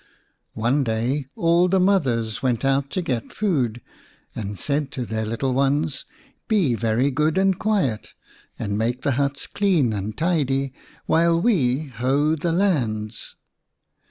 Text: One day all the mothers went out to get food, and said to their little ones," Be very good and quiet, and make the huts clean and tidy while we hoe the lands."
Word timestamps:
One 0.55 0.83
day 0.83 1.27
all 1.35 1.67
the 1.67 1.79
mothers 1.79 2.41
went 2.41 2.65
out 2.65 2.89
to 2.89 3.03
get 3.03 3.31
food, 3.31 3.81
and 4.33 4.57
said 4.57 4.91
to 4.93 5.05
their 5.05 5.27
little 5.27 5.53
ones," 5.53 6.05
Be 6.47 6.73
very 6.73 7.11
good 7.11 7.37
and 7.37 7.59
quiet, 7.59 8.13
and 8.57 8.79
make 8.79 9.03
the 9.03 9.11
huts 9.11 9.45
clean 9.45 9.93
and 9.93 10.17
tidy 10.17 10.73
while 11.05 11.39
we 11.39 11.89
hoe 11.89 12.33
the 12.35 12.51
lands." 12.51 13.35